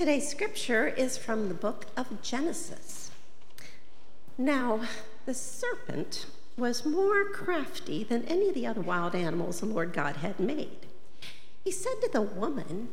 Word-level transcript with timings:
Today's 0.00 0.30
scripture 0.30 0.88
is 0.88 1.18
from 1.18 1.48
the 1.48 1.54
book 1.54 1.84
of 1.94 2.22
Genesis. 2.22 3.10
Now, 4.38 4.80
the 5.26 5.34
serpent 5.34 6.24
was 6.56 6.86
more 6.86 7.26
crafty 7.26 8.02
than 8.02 8.24
any 8.24 8.48
of 8.48 8.54
the 8.54 8.66
other 8.66 8.80
wild 8.80 9.14
animals 9.14 9.60
the 9.60 9.66
Lord 9.66 9.92
God 9.92 10.16
had 10.16 10.40
made. 10.40 10.86
He 11.62 11.70
said 11.70 12.00
to 12.00 12.08
the 12.10 12.22
woman, 12.22 12.88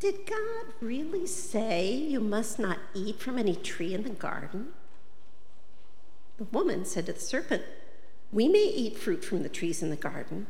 Did 0.00 0.26
God 0.26 0.74
really 0.80 1.24
say 1.24 1.94
you 1.94 2.18
must 2.18 2.58
not 2.58 2.78
eat 2.94 3.20
from 3.20 3.38
any 3.38 3.54
tree 3.54 3.94
in 3.94 4.02
the 4.02 4.10
garden? 4.10 4.70
The 6.36 6.48
woman 6.50 6.84
said 6.84 7.06
to 7.06 7.12
the 7.12 7.20
serpent, 7.20 7.62
We 8.32 8.48
may 8.48 8.64
eat 8.64 8.98
fruit 8.98 9.24
from 9.24 9.44
the 9.44 9.48
trees 9.48 9.84
in 9.84 9.90
the 9.90 9.94
garden, 9.94 10.48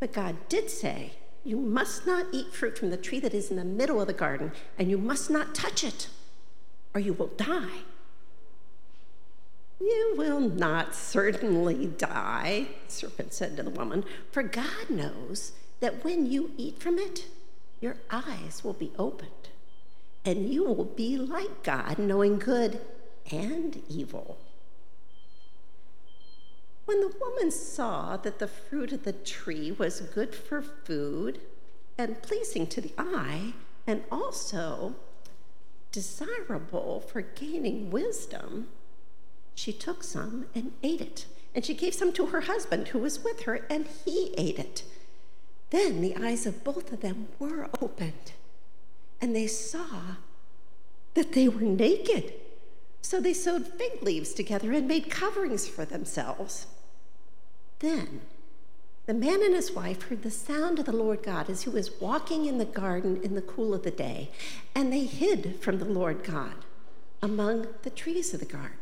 but 0.00 0.14
God 0.14 0.48
did 0.48 0.70
say, 0.70 1.12
You 1.44 1.56
must 1.56 2.06
not 2.06 2.26
eat 2.32 2.52
fruit 2.52 2.78
from 2.78 2.90
the 2.90 2.96
tree 2.96 3.20
that 3.20 3.34
is 3.34 3.50
in 3.50 3.56
the 3.56 3.64
middle 3.64 4.00
of 4.00 4.06
the 4.06 4.12
garden, 4.12 4.52
and 4.78 4.90
you 4.90 4.98
must 4.98 5.30
not 5.30 5.54
touch 5.54 5.82
it, 5.84 6.08
or 6.94 7.00
you 7.00 7.12
will 7.12 7.28
die. 7.36 7.82
You 9.80 10.14
will 10.16 10.40
not 10.40 10.94
certainly 10.94 11.86
die, 11.86 12.66
the 12.86 12.92
serpent 12.92 13.32
said 13.32 13.56
to 13.56 13.62
the 13.62 13.70
woman, 13.70 14.04
for 14.32 14.42
God 14.42 14.90
knows 14.90 15.52
that 15.80 16.04
when 16.04 16.26
you 16.26 16.50
eat 16.56 16.80
from 16.80 16.98
it, 16.98 17.26
your 17.80 17.96
eyes 18.10 18.62
will 18.64 18.72
be 18.72 18.92
opened, 18.98 19.30
and 20.24 20.52
you 20.52 20.64
will 20.64 20.84
be 20.84 21.16
like 21.16 21.62
God, 21.62 21.98
knowing 21.98 22.38
good 22.38 22.80
and 23.30 23.80
evil. 23.88 24.38
When 26.88 27.02
the 27.02 27.14
woman 27.20 27.50
saw 27.50 28.16
that 28.16 28.38
the 28.38 28.48
fruit 28.48 28.92
of 28.92 29.04
the 29.04 29.12
tree 29.12 29.70
was 29.70 30.00
good 30.00 30.34
for 30.34 30.62
food 30.62 31.38
and 31.98 32.22
pleasing 32.22 32.66
to 32.68 32.80
the 32.80 32.94
eye, 32.96 33.52
and 33.86 34.04
also 34.10 34.94
desirable 35.92 37.00
for 37.00 37.20
gaining 37.20 37.90
wisdom, 37.90 38.68
she 39.54 39.70
took 39.70 40.02
some 40.02 40.46
and 40.54 40.72
ate 40.82 41.02
it. 41.02 41.26
And 41.54 41.62
she 41.62 41.74
gave 41.74 41.92
some 41.92 42.10
to 42.14 42.28
her 42.28 42.40
husband 42.40 42.88
who 42.88 43.00
was 43.00 43.22
with 43.22 43.42
her, 43.42 43.66
and 43.68 43.86
he 44.06 44.32
ate 44.38 44.58
it. 44.58 44.82
Then 45.68 46.00
the 46.00 46.16
eyes 46.16 46.46
of 46.46 46.64
both 46.64 46.90
of 46.90 47.02
them 47.02 47.28
were 47.38 47.68
opened, 47.82 48.32
and 49.20 49.36
they 49.36 49.46
saw 49.46 50.16
that 51.12 51.32
they 51.32 51.48
were 51.48 51.60
naked. 51.60 52.32
So 53.02 53.20
they 53.20 53.34
sewed 53.34 53.66
fig 53.66 54.02
leaves 54.02 54.32
together 54.32 54.72
and 54.72 54.88
made 54.88 55.10
coverings 55.10 55.68
for 55.68 55.84
themselves. 55.84 56.66
Then 57.80 58.22
the 59.06 59.14
man 59.14 59.42
and 59.42 59.54
his 59.54 59.72
wife 59.72 60.02
heard 60.02 60.22
the 60.22 60.30
sound 60.30 60.78
of 60.78 60.84
the 60.84 60.92
Lord 60.92 61.22
God 61.22 61.48
as 61.48 61.62
he 61.62 61.70
was 61.70 61.98
walking 62.00 62.44
in 62.44 62.58
the 62.58 62.64
garden 62.64 63.22
in 63.22 63.34
the 63.34 63.40
cool 63.40 63.72
of 63.72 63.82
the 63.82 63.90
day, 63.90 64.30
and 64.74 64.92
they 64.92 65.04
hid 65.04 65.56
from 65.60 65.78
the 65.78 65.86
Lord 65.86 66.22
God 66.22 66.66
among 67.22 67.68
the 67.82 67.90
trees 67.90 68.34
of 68.34 68.40
the 68.40 68.46
garden. 68.46 68.76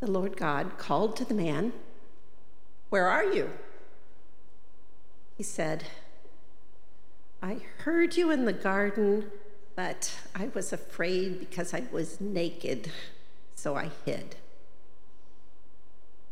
The 0.00 0.10
Lord 0.10 0.36
God 0.36 0.76
called 0.76 1.16
to 1.16 1.24
the 1.24 1.34
man, 1.34 1.72
Where 2.90 3.06
are 3.06 3.24
you? 3.24 3.50
He 5.36 5.44
said, 5.44 5.84
I 7.40 7.58
heard 7.78 8.16
you 8.16 8.32
in 8.32 8.44
the 8.44 8.52
garden, 8.52 9.30
but 9.76 10.18
I 10.34 10.48
was 10.52 10.72
afraid 10.72 11.38
because 11.38 11.72
I 11.72 11.84
was 11.92 12.20
naked, 12.20 12.90
so 13.54 13.76
I 13.76 13.90
hid. 14.04 14.34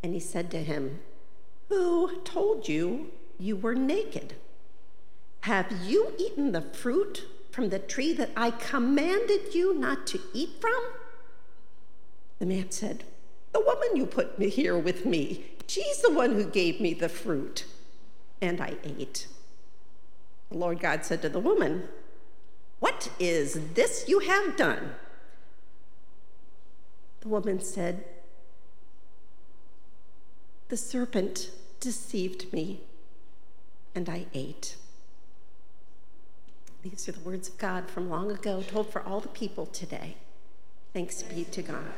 And 0.02 0.14
he 0.14 0.20
said 0.20 0.50
to 0.50 0.62
him, 0.62 1.00
Who 1.68 2.20
told 2.22 2.68
you 2.68 3.10
you 3.38 3.56
were 3.56 3.74
naked? 3.74 4.34
Have 5.42 5.72
you 5.84 6.12
eaten 6.18 6.52
the 6.52 6.62
fruit 6.62 7.24
from 7.50 7.68
the 7.68 7.78
tree 7.78 8.12
that 8.14 8.30
I 8.36 8.50
commanded 8.50 9.54
you 9.54 9.74
not 9.74 10.06
to 10.08 10.20
eat 10.32 10.60
from? 10.60 10.80
The 12.38 12.46
man 12.46 12.70
said, 12.70 13.04
The 13.52 13.60
woman 13.60 13.96
you 13.96 14.06
put 14.06 14.38
here 14.38 14.78
with 14.78 15.06
me, 15.06 15.44
she's 15.66 16.02
the 16.02 16.12
one 16.12 16.32
who 16.32 16.44
gave 16.44 16.80
me 16.80 16.94
the 16.94 17.08
fruit. 17.08 17.64
And 18.40 18.60
I 18.60 18.76
ate. 18.84 19.26
The 20.50 20.58
Lord 20.58 20.80
God 20.80 21.04
said 21.04 21.22
to 21.22 21.28
the 21.28 21.40
woman, 21.40 21.88
What 22.78 23.10
is 23.18 23.72
this 23.74 24.04
you 24.08 24.20
have 24.20 24.56
done? 24.56 24.94
The 27.20 27.28
woman 27.28 27.60
said, 27.60 28.04
the 30.68 30.76
serpent 30.76 31.50
deceived 31.80 32.52
me, 32.52 32.80
and 33.94 34.08
I 34.08 34.26
ate. 34.34 34.76
These 36.82 37.08
are 37.08 37.12
the 37.12 37.20
words 37.20 37.48
of 37.48 37.58
God 37.58 37.90
from 37.90 38.08
long 38.08 38.30
ago, 38.30 38.62
told 38.62 38.90
for 38.92 39.02
all 39.02 39.20
the 39.20 39.28
people 39.28 39.66
today. 39.66 40.16
Thanks 40.92 41.22
be 41.22 41.44
to 41.44 41.62
God. 41.62 41.92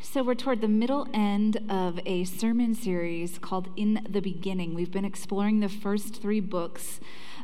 So, 0.00 0.22
we're 0.22 0.34
toward 0.34 0.60
the 0.60 0.68
middle 0.68 1.08
end 1.14 1.58
of 1.70 1.98
a 2.04 2.24
sermon 2.24 2.74
series 2.74 3.38
called 3.38 3.70
In 3.76 4.06
the 4.06 4.20
Beginning. 4.20 4.74
We've 4.74 4.90
been 4.90 5.06
exploring 5.06 5.60
the 5.60 5.70
first 5.70 6.20
three 6.20 6.40
books 6.40 7.00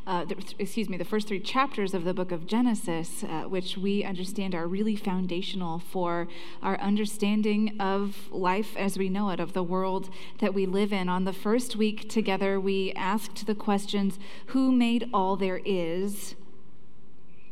uh, 0.09 0.25
the, 0.25 0.35
excuse 0.57 0.89
me, 0.89 0.97
the 0.97 1.05
first 1.05 1.27
three 1.27 1.39
chapters 1.39 1.93
of 1.93 2.03
the 2.03 2.15
book 2.15 2.31
of 2.31 2.47
Genesis, 2.47 3.23
uh, 3.23 3.43
which 3.43 3.77
we 3.77 4.03
understand 4.03 4.55
are 4.55 4.67
really 4.67 4.95
foundational 4.95 5.77
for 5.77 6.27
our 6.63 6.79
understanding 6.79 7.79
of 7.79 8.31
life 8.31 8.75
as 8.75 8.97
we 8.97 9.07
know 9.07 9.29
it, 9.29 9.39
of 9.39 9.53
the 9.53 9.61
world 9.61 10.09
that 10.39 10.51
we 10.51 10.65
live 10.65 10.91
in. 10.91 11.09
On 11.09 11.25
the 11.25 11.31
first 11.31 11.75
week 11.75 12.09
together, 12.09 12.59
we 12.59 12.91
asked 12.93 13.45
the 13.45 13.53
questions 13.53 14.17
Who 14.47 14.71
made 14.71 15.07
all 15.13 15.35
there 15.35 15.61
is? 15.63 16.33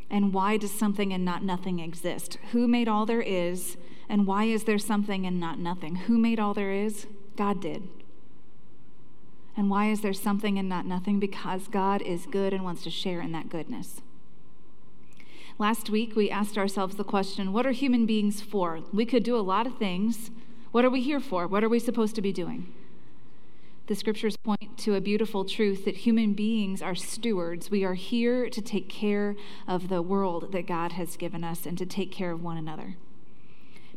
And 0.09 0.33
why 0.33 0.57
does 0.57 0.71
something 0.71 1.13
and 1.13 1.23
not 1.23 1.43
nothing 1.43 1.77
exist? 1.77 2.39
Who 2.53 2.67
made 2.67 2.87
all 2.87 3.05
there 3.05 3.21
is? 3.21 3.77
And 4.09 4.25
why 4.25 4.45
is 4.45 4.63
there 4.63 4.79
something 4.79 5.27
and 5.27 5.39
not 5.39 5.59
nothing? 5.59 5.95
Who 6.07 6.17
made 6.17 6.39
all 6.39 6.55
there 6.55 6.71
is? 6.71 7.05
God 7.35 7.61
did. 7.61 7.87
And 9.57 9.71
why 9.71 9.89
is 9.89 10.01
there 10.01 10.13
something 10.13 10.59
and 10.59 10.69
not 10.69 10.85
nothing? 10.85 11.19
Because 11.19 11.67
God 11.67 12.03
is 12.03 12.27
good 12.27 12.53
and 12.53 12.63
wants 12.63 12.83
to 12.83 12.91
share 12.91 13.19
in 13.19 13.31
that 13.31 13.49
goodness. 13.49 14.01
Last 15.57 15.89
week, 15.89 16.15
we 16.15 16.29
asked 16.29 16.59
ourselves 16.59 16.95
the 16.95 17.03
question 17.03 17.51
what 17.51 17.65
are 17.65 17.71
human 17.71 18.05
beings 18.05 18.39
for? 18.39 18.81
We 18.93 19.05
could 19.05 19.23
do 19.23 19.35
a 19.35 19.41
lot 19.41 19.65
of 19.65 19.79
things. 19.79 20.29
What 20.71 20.85
are 20.85 20.91
we 20.91 21.01
here 21.01 21.19
for? 21.19 21.47
What 21.47 21.63
are 21.63 21.69
we 21.69 21.79
supposed 21.79 22.13
to 22.15 22.21
be 22.21 22.31
doing? 22.31 22.71
The 23.87 23.95
scriptures 23.95 24.37
point 24.37 24.77
to 24.77 24.93
a 24.93 25.01
beautiful 25.01 25.43
truth 25.43 25.85
that 25.85 25.97
human 25.97 26.33
beings 26.33 26.83
are 26.83 26.93
stewards. 26.93 27.71
We 27.71 27.83
are 27.83 27.95
here 27.95 28.49
to 28.49 28.61
take 28.61 28.89
care 28.89 29.35
of 29.67 29.87
the 29.87 30.03
world 30.03 30.51
that 30.51 30.67
God 30.67 30.91
has 30.91 31.17
given 31.17 31.43
us 31.43 31.65
and 31.65 31.77
to 31.79 31.85
take 31.85 32.11
care 32.11 32.31
of 32.31 32.43
one 32.43 32.57
another. 32.57 32.97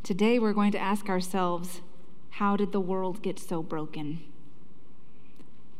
Today, 0.02 0.38
we're 0.38 0.54
going 0.54 0.72
to 0.72 0.78
ask 0.78 1.10
ourselves 1.10 1.82
how 2.34 2.56
did 2.56 2.72
the 2.72 2.80
world 2.80 3.20
get 3.20 3.38
so 3.38 3.62
broken? 3.62 4.20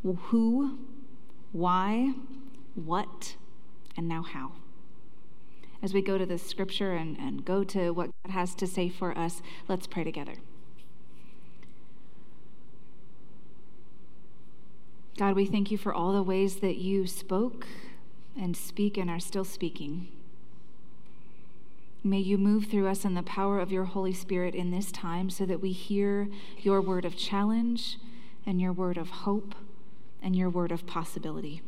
Who, 0.03 0.79
why, 1.53 2.15
what, 2.75 3.37
and 3.97 4.09
now 4.09 4.23
how. 4.23 4.53
As 5.83 5.95
we 5.95 6.03
go 6.03 6.19
to 6.19 6.27
the 6.27 6.39
scripture 6.39 6.93
and, 6.93 7.17
and 7.19 7.45
go 7.45 7.65
to 7.65 7.91
what 7.91 8.11
God 8.25 8.33
has 8.33 8.55
to 8.57 8.67
say 8.67 8.89
for 8.89 9.17
us, 9.17 9.43
let's 9.69 9.87
pray 9.87 10.05
together. 10.05 10.35
God, 15.17 15.37
we 15.37 15.47
thank 15.47 15.71
you 15.71 15.79
for 15.79 15.93
all 15.93 16.13
the 16.13 16.23
ways 16.23 16.57
that 16.57 16.77
you 16.77 17.07
spoke 17.07 17.67
and 18.39 18.57
speak 18.57 18.97
and 18.97 19.11
are 19.11 19.21
still 19.21 19.45
speaking. 19.45 20.09
May 22.03 22.21
you 22.21 22.39
move 22.39 22.67
through 22.67 22.89
us 22.89 23.05
in 23.05 23.13
the 23.13 23.23
power 23.23 23.61
of 23.61 23.71
your 23.71 23.85
Holy 23.85 24.15
Spirit 24.15 24.55
in 24.55 24.71
this 24.71 24.91
time 24.91 25.29
so 25.29 25.45
that 25.45 25.61
we 25.61 25.73
hear 25.73 26.29
your 26.59 26.81
word 26.81 27.05
of 27.05 27.17
challenge 27.17 27.99
and 28.47 28.61
your 28.61 28.73
word 28.73 28.97
of 28.97 29.11
hope 29.11 29.55
and 30.23 30.37
your 30.37 30.51
word 30.51 30.73
of 30.73 30.87
possibility. 30.87 31.63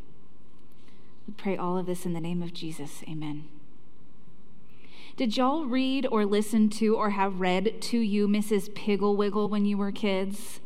We 1.26 1.34
pray 1.34 1.56
all 1.56 1.78
of 1.78 1.86
this 1.86 2.04
in 2.04 2.12
the 2.12 2.20
name 2.20 2.42
of 2.42 2.52
Jesus. 2.52 3.02
Amen. 3.08 3.44
Did 5.16 5.36
y'all 5.36 5.66
read 5.66 6.06
or 6.10 6.24
listen 6.24 6.70
to 6.70 6.96
or 6.96 7.10
have 7.10 7.40
read 7.40 7.82
to 7.82 7.98
you 7.98 8.26
Mrs. 8.26 8.70
Pigglewiggle 8.70 9.48
when 9.48 9.66
you 9.66 9.76
were 9.76 9.92
kids? 9.92 10.60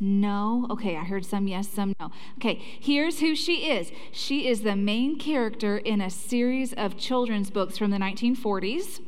No? 0.00 0.66
Okay, 0.70 0.96
I 0.96 1.04
heard 1.04 1.26
some 1.26 1.48
yes, 1.48 1.68
some 1.68 1.94
no. 2.00 2.10
Okay, 2.38 2.54
here's 2.80 3.20
who 3.20 3.34
she 3.34 3.70
is. 3.70 3.92
She 4.12 4.48
is 4.48 4.62
the 4.62 4.76
main 4.76 5.18
character 5.18 5.76
in 5.76 6.00
a 6.00 6.08
series 6.08 6.72
of 6.72 6.96
children's 6.96 7.50
books 7.50 7.76
from 7.76 7.90
the 7.90 7.98
1940s. 7.98 9.00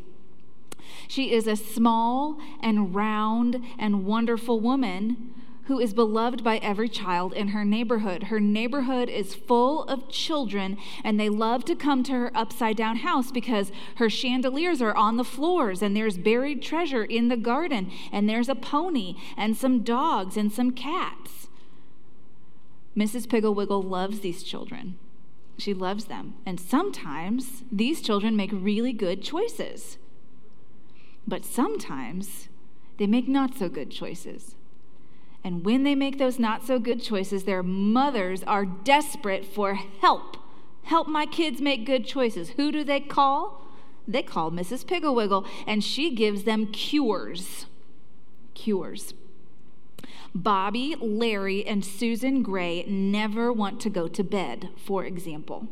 She 1.08 1.32
is 1.32 1.46
a 1.46 1.56
small 1.56 2.38
and 2.60 2.94
round 2.94 3.64
and 3.78 4.04
wonderful 4.04 4.60
woman 4.60 5.32
who 5.70 5.78
is 5.78 5.94
beloved 5.94 6.42
by 6.42 6.56
every 6.56 6.88
child 6.88 7.32
in 7.32 7.46
her 7.46 7.64
neighborhood. 7.64 8.24
Her 8.24 8.40
neighborhood 8.40 9.08
is 9.08 9.36
full 9.36 9.84
of 9.84 10.08
children, 10.08 10.76
and 11.04 11.18
they 11.18 11.28
love 11.28 11.64
to 11.66 11.76
come 11.76 12.02
to 12.02 12.12
her 12.12 12.32
upside 12.34 12.76
down 12.76 12.96
house 12.96 13.30
because 13.30 13.70
her 13.94 14.10
chandeliers 14.10 14.82
are 14.82 14.96
on 14.96 15.16
the 15.16 15.22
floors, 15.22 15.80
and 15.80 15.94
there's 15.94 16.18
buried 16.18 16.60
treasure 16.60 17.04
in 17.04 17.28
the 17.28 17.36
garden, 17.36 17.88
and 18.10 18.28
there's 18.28 18.48
a 18.48 18.56
pony, 18.56 19.14
and 19.36 19.56
some 19.56 19.84
dogs, 19.84 20.36
and 20.36 20.50
some 20.50 20.72
cats. 20.72 21.46
Mrs. 22.96 23.28
Pigglewiggle 23.28 23.88
loves 23.88 24.18
these 24.18 24.42
children. 24.42 24.98
She 25.56 25.72
loves 25.72 26.06
them. 26.06 26.34
And 26.44 26.58
sometimes 26.58 27.62
these 27.70 28.00
children 28.00 28.34
make 28.34 28.50
really 28.52 28.92
good 28.92 29.22
choices. 29.22 29.98
But 31.28 31.44
sometimes 31.44 32.48
they 32.98 33.06
make 33.06 33.28
not 33.28 33.56
so 33.56 33.68
good 33.68 33.92
choices. 33.92 34.56
And 35.42 35.64
when 35.64 35.84
they 35.84 35.94
make 35.94 36.18
those 36.18 36.38
not 36.38 36.66
so 36.66 36.78
good 36.78 37.02
choices, 37.02 37.44
their 37.44 37.62
mothers 37.62 38.42
are 38.44 38.66
desperate 38.66 39.44
for 39.44 39.74
help. 39.74 40.36
Help 40.84 41.08
my 41.08 41.26
kids 41.26 41.60
make 41.60 41.86
good 41.86 42.06
choices. 42.06 42.50
Who 42.50 42.70
do 42.70 42.84
they 42.84 43.00
call? 43.00 43.66
They 44.06 44.22
call 44.22 44.50
Mrs. 44.50 44.84
Pigglewiggle, 44.84 45.46
and 45.66 45.84
she 45.84 46.14
gives 46.14 46.44
them 46.44 46.66
cures. 46.66 47.66
Cures. 48.54 49.14
Bobby, 50.34 50.96
Larry, 51.00 51.66
and 51.66 51.84
Susan 51.84 52.42
Gray 52.42 52.84
never 52.84 53.52
want 53.52 53.80
to 53.80 53.90
go 53.90 54.08
to 54.08 54.22
bed, 54.22 54.70
for 54.76 55.04
example 55.04 55.68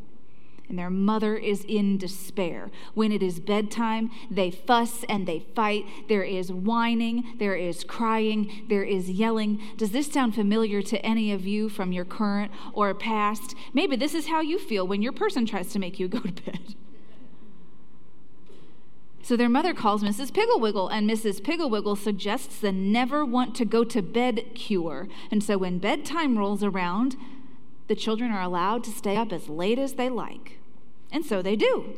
and 0.68 0.78
their 0.78 0.90
mother 0.90 1.36
is 1.36 1.64
in 1.64 1.98
despair. 1.98 2.70
When 2.94 3.12
it 3.12 3.22
is 3.22 3.40
bedtime, 3.40 4.10
they 4.30 4.50
fuss 4.50 5.04
and 5.08 5.26
they 5.26 5.40
fight. 5.40 5.84
There 6.08 6.22
is 6.22 6.52
whining, 6.52 7.34
there 7.38 7.56
is 7.56 7.84
crying, 7.84 8.66
there 8.68 8.84
is 8.84 9.10
yelling. 9.10 9.60
Does 9.76 9.90
this 9.92 10.12
sound 10.12 10.34
familiar 10.34 10.82
to 10.82 11.04
any 11.04 11.32
of 11.32 11.46
you 11.46 11.68
from 11.68 11.92
your 11.92 12.04
current 12.04 12.52
or 12.72 12.92
past? 12.94 13.54
Maybe 13.72 13.96
this 13.96 14.14
is 14.14 14.26
how 14.26 14.40
you 14.40 14.58
feel 14.58 14.86
when 14.86 15.02
your 15.02 15.12
person 15.12 15.46
tries 15.46 15.72
to 15.72 15.78
make 15.78 15.98
you 15.98 16.08
go 16.08 16.20
to 16.20 16.42
bed. 16.42 16.74
So 19.28 19.36
their 19.36 19.50
mother 19.50 19.74
calls 19.74 20.02
Mrs. 20.02 20.30
Pigglewiggle, 20.32 20.90
and 20.90 21.08
Mrs. 21.08 21.42
Pigglewiggle 21.42 21.98
suggests 21.98 22.60
the 22.60 22.72
never 22.72 23.26
want 23.26 23.54
to 23.56 23.66
go 23.66 23.84
to 23.84 24.00
bed 24.00 24.54
cure. 24.54 25.06
And 25.30 25.44
so 25.44 25.58
when 25.58 25.78
bedtime 25.78 26.38
rolls 26.38 26.64
around, 26.64 27.14
the 27.88 27.96
children 27.96 28.30
are 28.30 28.42
allowed 28.42 28.84
to 28.84 28.90
stay 28.90 29.16
up 29.16 29.32
as 29.32 29.48
late 29.48 29.78
as 29.78 29.94
they 29.94 30.08
like. 30.08 30.58
And 31.10 31.24
so 31.24 31.42
they 31.42 31.56
do. 31.56 31.94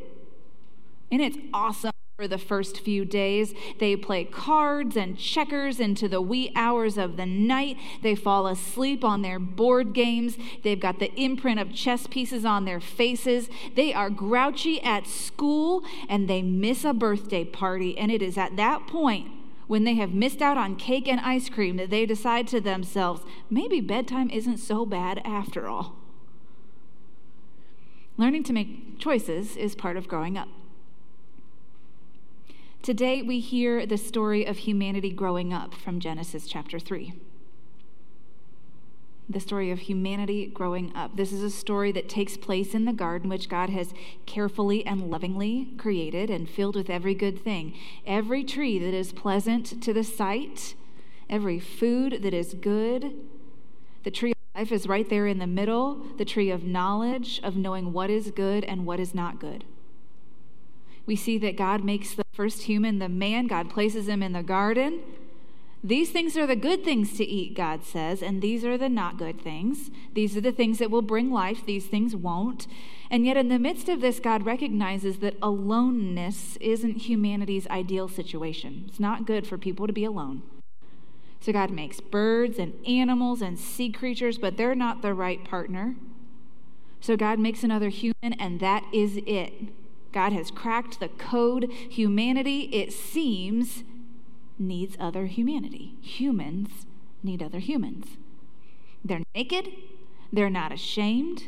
And 1.10 1.20
it's 1.20 1.36
awesome 1.52 1.90
for 2.16 2.28
the 2.28 2.38
first 2.38 2.80
few 2.80 3.04
days. 3.04 3.54
They 3.78 3.96
play 3.96 4.24
cards 4.24 4.96
and 4.96 5.18
checkers 5.18 5.80
into 5.80 6.06
the 6.06 6.20
wee 6.20 6.52
hours 6.54 6.98
of 6.98 7.16
the 7.16 7.26
night. 7.26 7.78
They 8.02 8.14
fall 8.14 8.46
asleep 8.46 9.02
on 9.02 9.22
their 9.22 9.38
board 9.38 9.94
games. 9.94 10.36
They've 10.62 10.78
got 10.78 10.98
the 10.98 11.12
imprint 11.14 11.58
of 11.58 11.74
chess 11.74 12.06
pieces 12.06 12.44
on 12.44 12.66
their 12.66 12.78
faces. 12.78 13.48
They 13.74 13.92
are 13.92 14.10
grouchy 14.10 14.82
at 14.82 15.06
school 15.06 15.82
and 16.08 16.28
they 16.28 16.42
miss 16.42 16.84
a 16.84 16.92
birthday 16.92 17.44
party. 17.44 17.96
And 17.96 18.12
it 18.12 18.22
is 18.22 18.36
at 18.36 18.56
that 18.56 18.86
point 18.86 19.39
when 19.70 19.84
they 19.84 19.94
have 19.94 20.12
missed 20.12 20.42
out 20.42 20.56
on 20.56 20.74
cake 20.74 21.06
and 21.06 21.20
ice 21.20 21.48
cream 21.48 21.76
that 21.76 21.90
they 21.90 22.04
decide 22.04 22.44
to 22.48 22.60
themselves, 22.60 23.22
maybe 23.48 23.80
bedtime 23.80 24.28
isn't 24.28 24.56
so 24.56 24.84
bad 24.84 25.22
after 25.24 25.68
all. 25.68 25.94
Learning 28.16 28.42
to 28.42 28.52
make 28.52 28.98
choices 28.98 29.56
is 29.56 29.76
part 29.76 29.96
of 29.96 30.08
growing 30.08 30.36
up. 30.36 30.48
Today, 32.82 33.22
we 33.22 33.38
hear 33.38 33.86
the 33.86 33.96
story 33.96 34.44
of 34.44 34.56
humanity 34.56 35.12
growing 35.12 35.52
up 35.52 35.72
from 35.72 36.00
Genesis 36.00 36.48
chapter 36.48 36.80
3 36.80 37.12
the 39.30 39.40
story 39.40 39.70
of 39.70 39.78
humanity 39.78 40.46
growing 40.46 40.92
up. 40.94 41.16
This 41.16 41.32
is 41.32 41.42
a 41.42 41.50
story 41.50 41.92
that 41.92 42.08
takes 42.08 42.36
place 42.36 42.74
in 42.74 42.84
the 42.84 42.92
garden, 42.92 43.30
which 43.30 43.48
God 43.48 43.70
has 43.70 43.94
carefully 44.26 44.84
and 44.84 45.08
lovingly 45.08 45.68
created 45.78 46.30
and 46.30 46.48
filled 46.48 46.74
with 46.74 46.90
every 46.90 47.14
good 47.14 47.42
thing. 47.42 47.74
Every 48.04 48.42
tree 48.42 48.78
that 48.80 48.92
is 48.92 49.12
pleasant 49.12 49.80
to 49.82 49.92
the 49.92 50.02
sight, 50.02 50.74
every 51.28 51.60
food 51.60 52.22
that 52.22 52.34
is 52.34 52.54
good. 52.54 53.14
The 54.02 54.10
tree 54.10 54.32
of 54.32 54.60
life 54.60 54.72
is 54.72 54.88
right 54.88 55.08
there 55.08 55.28
in 55.28 55.38
the 55.38 55.46
middle, 55.46 56.02
the 56.18 56.24
tree 56.24 56.50
of 56.50 56.64
knowledge, 56.64 57.40
of 57.44 57.56
knowing 57.56 57.92
what 57.92 58.10
is 58.10 58.32
good 58.32 58.64
and 58.64 58.84
what 58.84 58.98
is 58.98 59.14
not 59.14 59.38
good. 59.38 59.64
We 61.06 61.14
see 61.14 61.38
that 61.38 61.56
God 61.56 61.84
makes 61.84 62.14
the 62.14 62.24
first 62.32 62.62
human, 62.62 62.98
the 62.98 63.08
man, 63.08 63.46
God 63.46 63.70
places 63.70 64.08
him 64.08 64.22
in 64.22 64.32
the 64.32 64.42
garden. 64.42 65.00
These 65.82 66.10
things 66.10 66.36
are 66.36 66.46
the 66.46 66.56
good 66.56 66.84
things 66.84 67.16
to 67.16 67.24
eat, 67.24 67.56
God 67.56 67.84
says, 67.84 68.22
and 68.22 68.42
these 68.42 68.64
are 68.64 68.76
the 68.76 68.90
not 68.90 69.16
good 69.16 69.40
things. 69.40 69.90
These 70.12 70.36
are 70.36 70.40
the 70.42 70.52
things 70.52 70.78
that 70.78 70.90
will 70.90 71.00
bring 71.00 71.30
life, 71.30 71.64
these 71.64 71.86
things 71.86 72.14
won't. 72.14 72.66
And 73.10 73.24
yet, 73.24 73.38
in 73.38 73.48
the 73.48 73.58
midst 73.58 73.88
of 73.88 74.00
this, 74.00 74.20
God 74.20 74.44
recognizes 74.44 75.18
that 75.18 75.36
aloneness 75.42 76.56
isn't 76.60 77.08
humanity's 77.08 77.66
ideal 77.68 78.08
situation. 78.08 78.84
It's 78.86 79.00
not 79.00 79.26
good 79.26 79.46
for 79.46 79.58
people 79.58 79.86
to 79.86 79.92
be 79.92 80.04
alone. 80.04 80.42
So, 81.40 81.52
God 81.52 81.70
makes 81.70 82.00
birds 82.00 82.58
and 82.58 82.74
animals 82.86 83.40
and 83.40 83.58
sea 83.58 83.90
creatures, 83.90 84.36
but 84.36 84.58
they're 84.58 84.74
not 84.74 85.00
the 85.00 85.14
right 85.14 85.42
partner. 85.44 85.96
So, 87.00 87.16
God 87.16 87.38
makes 87.38 87.64
another 87.64 87.88
human, 87.88 88.34
and 88.38 88.60
that 88.60 88.84
is 88.92 89.18
it. 89.26 89.54
God 90.12 90.32
has 90.32 90.50
cracked 90.50 91.00
the 91.00 91.08
code. 91.08 91.72
Humanity, 91.72 92.68
it 92.72 92.92
seems, 92.92 93.82
needs 94.60 94.96
other 95.00 95.26
humanity. 95.26 95.94
Humans 96.02 96.86
need 97.22 97.42
other 97.42 97.58
humans. 97.58 98.18
They're 99.04 99.22
naked, 99.34 99.70
they're 100.32 100.50
not 100.50 100.72
ashamed 100.72 101.44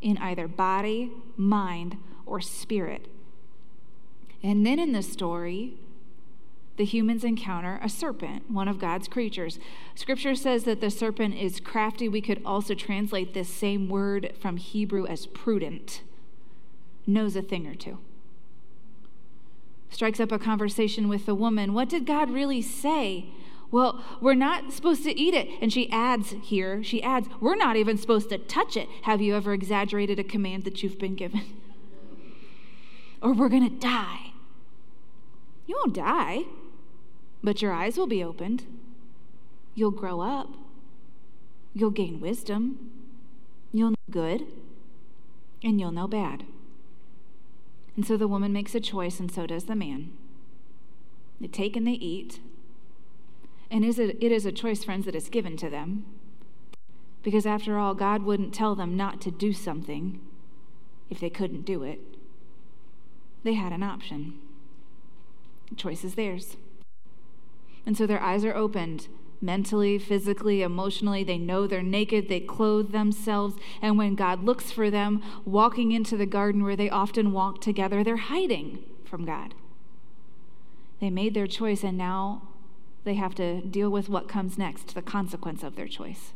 in 0.00 0.16
either 0.18 0.48
body, 0.48 1.12
mind, 1.36 1.98
or 2.24 2.40
spirit. 2.40 3.06
And 4.42 4.64
then 4.64 4.78
in 4.78 4.92
the 4.92 5.02
story, 5.02 5.74
the 6.76 6.84
humans 6.84 7.24
encounter 7.24 7.80
a 7.82 7.88
serpent, 7.88 8.50
one 8.50 8.68
of 8.68 8.78
God's 8.78 9.08
creatures. 9.08 9.58
Scripture 9.94 10.36
says 10.36 10.64
that 10.64 10.80
the 10.80 10.90
serpent 10.90 11.34
is 11.34 11.58
crafty. 11.60 12.08
We 12.08 12.20
could 12.20 12.40
also 12.46 12.74
translate 12.74 13.34
this 13.34 13.52
same 13.52 13.88
word 13.88 14.32
from 14.40 14.56
Hebrew 14.56 15.04
as 15.06 15.26
prudent, 15.26 16.02
knows 17.06 17.34
a 17.34 17.42
thing 17.42 17.66
or 17.66 17.74
two 17.74 17.98
strikes 19.90 20.20
up 20.20 20.32
a 20.32 20.38
conversation 20.38 21.08
with 21.08 21.26
the 21.26 21.34
woman. 21.34 21.74
What 21.74 21.88
did 21.88 22.06
God 22.06 22.30
really 22.30 22.62
say? 22.62 23.26
Well, 23.70 24.02
we're 24.20 24.34
not 24.34 24.72
supposed 24.72 25.04
to 25.04 25.18
eat 25.18 25.34
it. 25.34 25.48
And 25.60 25.72
she 25.72 25.90
adds 25.90 26.34
here, 26.42 26.82
she 26.82 27.02
adds, 27.02 27.28
we're 27.40 27.56
not 27.56 27.76
even 27.76 27.98
supposed 27.98 28.30
to 28.30 28.38
touch 28.38 28.76
it. 28.76 28.88
Have 29.02 29.20
you 29.20 29.36
ever 29.36 29.52
exaggerated 29.52 30.18
a 30.18 30.24
command 30.24 30.64
that 30.64 30.82
you've 30.82 30.98
been 30.98 31.14
given? 31.14 31.42
or 33.22 33.32
we're 33.32 33.48
going 33.48 33.68
to 33.68 33.76
die. 33.76 34.32
You 35.66 35.76
won't 35.76 35.94
die, 35.94 36.44
but 37.42 37.60
your 37.60 37.72
eyes 37.72 37.98
will 37.98 38.06
be 38.06 38.24
opened. 38.24 38.64
You'll 39.74 39.90
grow 39.90 40.20
up. 40.22 40.54
You'll 41.74 41.90
gain 41.90 42.20
wisdom. 42.20 42.90
You'll 43.72 43.90
know 43.90 43.96
good, 44.10 44.46
and 45.62 45.78
you'll 45.78 45.92
know 45.92 46.08
bad. 46.08 46.44
And 47.98 48.06
so 48.06 48.16
the 48.16 48.28
woman 48.28 48.52
makes 48.52 48.76
a 48.76 48.80
choice, 48.80 49.18
and 49.18 49.28
so 49.28 49.44
does 49.44 49.64
the 49.64 49.74
man. 49.74 50.12
They 51.40 51.48
take 51.48 51.74
and 51.74 51.84
they 51.84 51.94
eat. 51.94 52.38
And 53.72 53.84
it 53.84 53.98
is 54.22 54.46
a 54.46 54.52
choice, 54.52 54.84
friends, 54.84 55.04
that 55.06 55.16
is 55.16 55.28
given 55.28 55.56
to 55.56 55.68
them. 55.68 56.04
Because 57.24 57.44
after 57.44 57.76
all, 57.76 57.94
God 57.94 58.22
wouldn't 58.22 58.54
tell 58.54 58.76
them 58.76 58.96
not 58.96 59.20
to 59.22 59.32
do 59.32 59.52
something 59.52 60.20
if 61.10 61.18
they 61.18 61.28
couldn't 61.28 61.62
do 61.62 61.82
it. 61.82 61.98
They 63.42 63.54
had 63.54 63.72
an 63.72 63.82
option. 63.82 64.38
The 65.68 65.74
choice 65.74 66.04
is 66.04 66.14
theirs. 66.14 66.56
And 67.84 67.96
so 67.96 68.06
their 68.06 68.22
eyes 68.22 68.44
are 68.44 68.54
opened 68.54 69.08
mentally, 69.40 69.98
physically, 69.98 70.62
emotionally. 70.62 71.24
They 71.24 71.38
know 71.38 71.66
they're 71.66 71.82
naked, 71.82 72.28
they 72.28 72.40
clothe 72.40 72.92
themselves. 72.92 73.54
And 73.80 73.96
when 73.96 74.14
God 74.14 74.44
looks 74.44 74.70
for 74.70 74.90
them 74.90 75.22
walking 75.44 75.92
into 75.92 76.16
the 76.16 76.26
garden 76.26 76.64
where 76.64 76.76
they 76.76 76.90
often 76.90 77.32
walk 77.32 77.60
together, 77.60 78.02
they're 78.02 78.16
hiding 78.16 78.84
from 79.04 79.24
God. 79.24 79.54
They 81.00 81.10
made 81.10 81.34
their 81.34 81.46
choice, 81.46 81.84
and 81.84 81.96
now 81.96 82.42
they 83.04 83.14
have 83.14 83.34
to 83.36 83.60
deal 83.60 83.90
with 83.90 84.08
what 84.08 84.28
comes 84.28 84.58
next, 84.58 84.94
the 84.94 85.02
consequence 85.02 85.62
of 85.62 85.76
their 85.76 85.86
choice. 85.86 86.32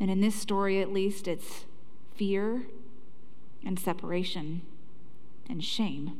And 0.00 0.10
in 0.10 0.20
this 0.20 0.34
story, 0.34 0.80
at 0.80 0.92
least, 0.92 1.28
it's 1.28 1.66
fear 2.14 2.62
and 3.64 3.78
separation 3.78 4.62
and 5.48 5.62
shame. 5.62 6.18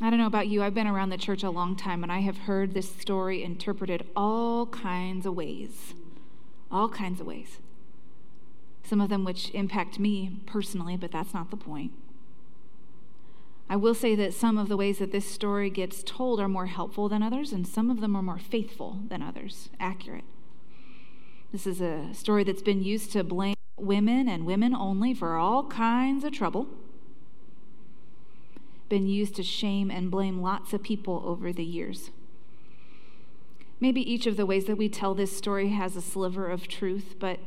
I 0.00 0.10
don't 0.10 0.18
know 0.18 0.26
about 0.26 0.48
you, 0.48 0.62
I've 0.62 0.74
been 0.74 0.86
around 0.86 1.08
the 1.08 1.16
church 1.16 1.42
a 1.42 1.50
long 1.50 1.74
time 1.74 2.02
and 2.02 2.12
I 2.12 2.20
have 2.20 2.38
heard 2.38 2.74
this 2.74 2.94
story 2.94 3.42
interpreted 3.42 4.06
all 4.14 4.66
kinds 4.66 5.24
of 5.24 5.34
ways. 5.34 5.94
All 6.70 6.88
kinds 6.88 7.20
of 7.20 7.26
ways. 7.26 7.58
Some 8.82 9.00
of 9.00 9.08
them 9.08 9.24
which 9.24 9.50
impact 9.54 9.98
me 9.98 10.40
personally, 10.44 10.96
but 10.96 11.12
that's 11.12 11.32
not 11.32 11.50
the 11.50 11.56
point. 11.56 11.92
I 13.68 13.76
will 13.76 13.94
say 13.94 14.14
that 14.14 14.34
some 14.34 14.58
of 14.58 14.68
the 14.68 14.76
ways 14.76 14.98
that 14.98 15.12
this 15.12 15.28
story 15.28 15.70
gets 15.70 16.02
told 16.04 16.40
are 16.40 16.48
more 16.48 16.66
helpful 16.66 17.08
than 17.08 17.22
others, 17.22 17.52
and 17.52 17.66
some 17.66 17.90
of 17.90 18.00
them 18.00 18.14
are 18.14 18.22
more 18.22 18.38
faithful 18.38 19.00
than 19.08 19.22
others, 19.22 19.70
accurate. 19.80 20.24
This 21.50 21.66
is 21.66 21.80
a 21.80 22.10
story 22.12 22.44
that's 22.44 22.62
been 22.62 22.82
used 22.82 23.10
to 23.12 23.24
blame 23.24 23.56
women 23.76 24.28
and 24.28 24.46
women 24.46 24.72
only 24.72 25.14
for 25.14 25.36
all 25.36 25.64
kinds 25.64 26.22
of 26.22 26.32
trouble, 26.32 26.68
been 28.88 29.06
used 29.06 29.34
to 29.36 29.42
shame 29.42 29.90
and 29.90 30.10
blame 30.10 30.40
lots 30.40 30.72
of 30.72 30.82
people 30.82 31.22
over 31.24 31.52
the 31.52 31.64
years. 31.64 32.10
Maybe 33.80 34.00
each 34.00 34.26
of 34.26 34.36
the 34.36 34.46
ways 34.46 34.64
that 34.66 34.78
we 34.78 34.88
tell 34.88 35.14
this 35.14 35.36
story 35.36 35.68
has 35.68 35.96
a 35.96 36.02
sliver 36.02 36.48
of 36.48 36.66
truth, 36.66 37.16
but 37.18 37.40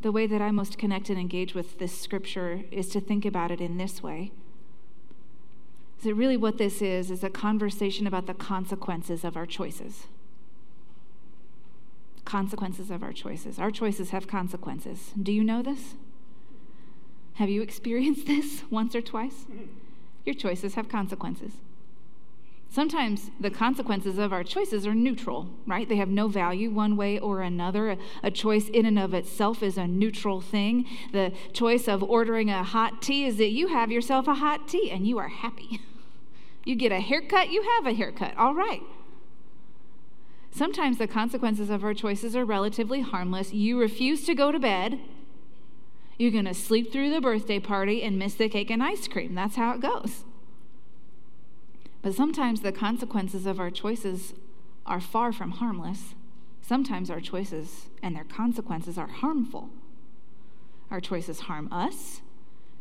the 0.00 0.12
way 0.12 0.26
that 0.26 0.40
I 0.40 0.50
most 0.50 0.78
connect 0.78 1.10
and 1.10 1.18
engage 1.18 1.54
with 1.54 1.78
this 1.78 1.98
scripture 1.98 2.62
is 2.70 2.88
to 2.90 3.00
think 3.00 3.24
about 3.24 3.50
it 3.50 3.60
in 3.60 3.76
this 3.76 4.02
way. 4.02 4.30
Is 5.98 6.06
it 6.06 6.14
really 6.14 6.36
what 6.36 6.58
this 6.58 6.80
is? 6.80 7.10
Is 7.10 7.24
a 7.24 7.30
conversation 7.30 8.06
about 8.06 8.26
the 8.26 8.34
consequences 8.34 9.24
of 9.24 9.36
our 9.36 9.46
choices. 9.46 10.06
Consequences 12.24 12.90
of 12.90 13.02
our 13.02 13.12
choices. 13.12 13.58
Our 13.58 13.72
choices 13.72 14.10
have 14.10 14.28
consequences. 14.28 15.12
Do 15.20 15.32
you 15.32 15.42
know 15.42 15.60
this? 15.60 15.94
Have 17.34 17.48
you 17.48 17.62
experienced 17.68 18.26
this 18.26 18.62
once 18.70 18.94
or 18.94 19.02
twice? 19.02 19.46
Your 20.24 20.34
choices 20.34 20.74
have 20.74 20.88
consequences. 20.88 21.52
Sometimes 22.70 23.30
the 23.40 23.50
consequences 23.50 24.18
of 24.18 24.32
our 24.32 24.44
choices 24.44 24.86
are 24.86 24.94
neutral, 24.94 25.48
right? 25.66 25.88
They 25.88 25.96
have 25.96 26.10
no 26.10 26.28
value 26.28 26.70
one 26.70 26.96
way 26.96 27.18
or 27.18 27.40
another. 27.40 27.90
A, 27.90 27.98
a, 28.22 28.30
choice 28.30 28.68
in 28.68 28.84
and 28.84 28.98
of 28.98 29.14
itself 29.14 29.62
is 29.62 29.78
a 29.78 29.86
neutral 29.86 30.42
thing. 30.42 30.86
The 31.12 31.32
choice 31.54 31.88
of 31.88 32.02
ordering 32.02 32.50
a 32.50 32.62
hot 32.62 33.00
tea 33.00 33.24
is 33.24 33.38
that 33.38 33.50
you 33.50 33.68
have 33.68 33.90
yourself 33.90 34.28
a 34.28 34.34
hot 34.34 34.68
tea 34.68 34.90
and 34.90 35.06
you 35.06 35.18
are 35.18 35.28
happy. 35.28 35.80
You 36.64 36.74
get 36.74 36.92
a 36.92 37.00
haircut, 37.00 37.48
you 37.48 37.62
have 37.62 37.86
a 37.86 37.94
haircut. 37.94 38.36
All 38.36 38.54
right. 38.54 38.82
Sometimes 40.50 40.98
the 40.98 41.06
consequences 41.06 41.70
of 41.70 41.82
our 41.82 41.94
choices 41.94 42.36
are 42.36 42.44
relatively 42.44 43.00
harmless. 43.00 43.54
You 43.54 43.80
refuse 43.80 44.26
to 44.26 44.34
go 44.34 44.52
to 44.52 44.58
bed. 44.58 45.00
You're 46.18 46.32
going 46.32 46.46
to 46.46 46.54
sleep 46.54 46.92
through 46.92 47.10
the 47.10 47.20
birthday 47.20 47.60
party 47.60 48.02
and 48.02 48.18
miss 48.18 48.34
the 48.34 48.48
cake 48.48 48.70
and 48.70 48.82
ice 48.82 49.06
cream. 49.06 49.34
That's 49.34 49.56
how 49.56 49.72
it 49.74 49.80
goes. 49.80 50.24
But 52.02 52.14
sometimes 52.14 52.60
the 52.60 52.72
consequences 52.72 53.46
of 53.46 53.60
our 53.60 53.70
choices 53.70 54.34
are 54.84 55.00
far 55.00 55.32
from 55.32 55.52
harmless. 55.52 56.14
Sometimes 56.60 57.10
our 57.10 57.20
choices 57.20 57.86
and 58.02 58.16
their 58.16 58.24
consequences 58.24 58.98
are 58.98 59.08
harmful. 59.08 59.70
Our 60.90 61.00
choices 61.00 61.40
harm 61.40 61.72
us, 61.72 62.20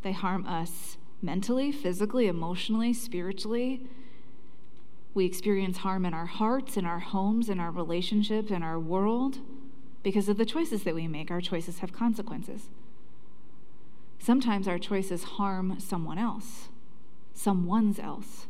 they 0.02 0.14
harm 0.14 0.46
us 0.46 0.98
mentally, 1.22 1.72
physically, 1.72 2.28
emotionally, 2.28 2.94
spiritually. 2.94 3.86
We 5.14 5.26
experience 5.26 5.78
harm 5.78 6.06
in 6.06 6.14
our 6.14 6.28
hearts, 6.28 6.78
in 6.78 6.86
our 6.86 7.00
homes, 7.00 7.50
in 7.50 7.60
our 7.60 7.72
relationships, 7.72 8.52
in 8.52 8.64
our 8.64 8.80
world 8.80 9.40
because 10.04 10.30
of 10.30 10.38
the 10.38 10.46
choices 10.46 10.84
that 10.84 10.96
we 10.96 11.08
make. 11.08 11.32
Our 11.32 11.42
choices 11.42 11.80
have 11.80 11.92
consequences. 11.92 12.70
Sometimes 14.20 14.68
our 14.68 14.80
choices 14.80 15.24
harm 15.24 15.80
someone 15.80 16.18
else, 16.18 16.70
someone's 17.34 18.00
else. 18.00 18.48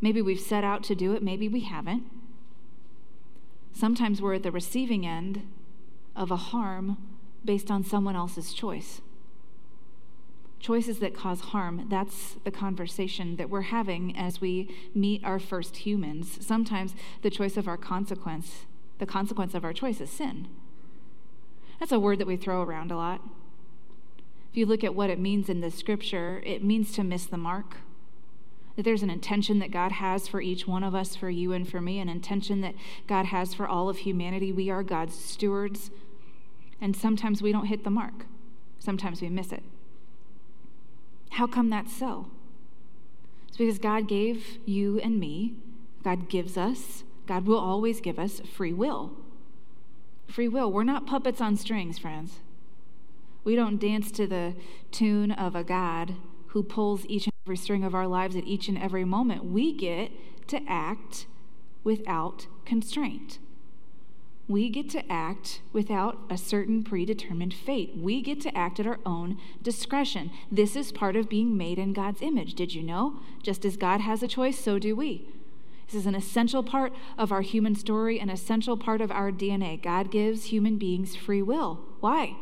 Maybe 0.00 0.22
we've 0.22 0.40
set 0.40 0.64
out 0.64 0.82
to 0.84 0.94
do 0.94 1.12
it, 1.12 1.22
maybe 1.22 1.48
we 1.48 1.60
haven't. 1.60 2.04
Sometimes 3.72 4.22
we're 4.22 4.34
at 4.34 4.42
the 4.42 4.52
receiving 4.52 5.06
end 5.06 5.42
of 6.16 6.30
a 6.30 6.36
harm 6.36 6.96
based 7.44 7.70
on 7.70 7.84
someone 7.84 8.16
else's 8.16 8.52
choice. 8.52 9.00
Choices 10.60 10.98
that 10.98 11.14
cause 11.14 11.40
harm, 11.40 11.86
that's 11.88 12.36
the 12.44 12.50
conversation 12.50 13.36
that 13.36 13.48
we're 13.48 13.62
having 13.62 14.16
as 14.16 14.40
we 14.40 14.74
meet 14.94 15.22
our 15.24 15.38
first 15.38 15.78
humans. 15.78 16.44
Sometimes 16.44 16.94
the 17.22 17.30
choice 17.30 17.56
of 17.56 17.68
our 17.68 17.76
consequence, 17.76 18.66
the 18.98 19.06
consequence 19.06 19.54
of 19.54 19.64
our 19.64 19.72
choice 19.72 20.00
is 20.00 20.10
sin. 20.10 20.48
That's 21.78 21.92
a 21.92 22.00
word 22.00 22.18
that 22.18 22.26
we 22.26 22.36
throw 22.36 22.62
around 22.62 22.90
a 22.90 22.96
lot. 22.96 23.20
If 24.50 24.56
you 24.56 24.66
look 24.66 24.82
at 24.84 24.94
what 24.94 25.10
it 25.10 25.18
means 25.18 25.48
in 25.48 25.60
the 25.60 25.70
scripture, 25.70 26.42
it 26.44 26.64
means 26.64 26.92
to 26.92 27.04
miss 27.04 27.26
the 27.26 27.36
mark 27.36 27.76
that 28.78 28.84
there's 28.84 29.02
an 29.02 29.10
intention 29.10 29.58
that 29.58 29.72
God 29.72 29.90
has 29.90 30.28
for 30.28 30.40
each 30.40 30.68
one 30.68 30.84
of 30.84 30.94
us, 30.94 31.16
for 31.16 31.28
you 31.28 31.52
and 31.52 31.68
for 31.68 31.80
me, 31.80 31.98
an 31.98 32.08
intention 32.08 32.60
that 32.60 32.76
God 33.08 33.26
has 33.26 33.52
for 33.52 33.66
all 33.66 33.88
of 33.88 33.98
humanity. 33.98 34.52
We 34.52 34.70
are 34.70 34.84
God's 34.84 35.18
stewards, 35.18 35.90
and 36.80 36.94
sometimes 36.94 37.42
we 37.42 37.50
don't 37.50 37.66
hit 37.66 37.82
the 37.82 37.90
mark, 37.90 38.26
sometimes 38.78 39.20
we 39.20 39.30
miss 39.30 39.50
it. 39.50 39.64
How 41.30 41.48
come 41.48 41.70
that's 41.70 41.92
so? 41.92 42.28
It's 43.48 43.56
because 43.56 43.80
God 43.80 44.06
gave 44.06 44.58
you 44.64 45.00
and 45.00 45.18
me, 45.18 45.56
God 46.04 46.28
gives 46.28 46.56
us, 46.56 47.02
God 47.26 47.46
will 47.46 47.58
always 47.58 48.00
give 48.00 48.16
us 48.16 48.40
free 48.40 48.72
will. 48.72 49.10
Free 50.28 50.46
will. 50.46 50.70
We're 50.70 50.84
not 50.84 51.04
puppets 51.04 51.40
on 51.40 51.56
strings, 51.56 51.98
friends. 51.98 52.38
We 53.48 53.56
don't 53.56 53.80
dance 53.80 54.10
to 54.10 54.26
the 54.26 54.54
tune 54.92 55.30
of 55.30 55.56
a 55.56 55.64
God 55.64 56.16
who 56.48 56.62
pulls 56.62 57.06
each 57.06 57.24
and 57.24 57.32
every 57.46 57.56
string 57.56 57.82
of 57.82 57.94
our 57.94 58.06
lives 58.06 58.36
at 58.36 58.44
each 58.44 58.68
and 58.68 58.76
every 58.76 59.06
moment. 59.06 59.42
We 59.42 59.72
get 59.72 60.10
to 60.48 60.60
act 60.68 61.24
without 61.82 62.46
constraint. 62.66 63.38
We 64.48 64.68
get 64.68 64.90
to 64.90 65.10
act 65.10 65.62
without 65.72 66.18
a 66.28 66.36
certain 66.36 66.82
predetermined 66.84 67.54
fate. 67.54 67.96
We 67.96 68.20
get 68.20 68.38
to 68.42 68.54
act 68.54 68.80
at 68.80 68.86
our 68.86 69.00
own 69.06 69.38
discretion. 69.62 70.30
This 70.52 70.76
is 70.76 70.92
part 70.92 71.16
of 71.16 71.30
being 71.30 71.56
made 71.56 71.78
in 71.78 71.94
God's 71.94 72.20
image. 72.20 72.52
Did 72.52 72.74
you 72.74 72.82
know? 72.82 73.18
Just 73.42 73.64
as 73.64 73.78
God 73.78 74.02
has 74.02 74.22
a 74.22 74.28
choice, 74.28 74.58
so 74.58 74.78
do 74.78 74.94
we. 74.94 75.26
This 75.86 75.94
is 75.94 76.06
an 76.06 76.14
essential 76.14 76.62
part 76.62 76.92
of 77.16 77.32
our 77.32 77.40
human 77.40 77.74
story, 77.74 78.20
an 78.20 78.28
essential 78.28 78.76
part 78.76 79.00
of 79.00 79.10
our 79.10 79.32
DNA. 79.32 79.82
God 79.82 80.10
gives 80.10 80.52
human 80.52 80.76
beings 80.76 81.16
free 81.16 81.40
will. 81.40 81.80
Why? 82.00 82.36